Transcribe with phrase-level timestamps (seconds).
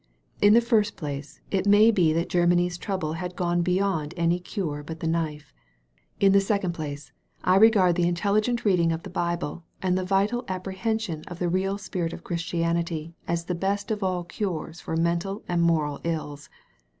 [0.41, 4.81] In the first place, it may be that Germany's trouble had gone beyond any cure
[4.81, 5.53] but the knife.
[6.19, 7.11] In the second place,
[7.43, 11.37] I regard the in telligent reading of the Bible and the vital appre hension of
[11.37, 16.01] the real spirit of Christianity as the best of all cures for mental and moral
[16.03, 16.49] ills.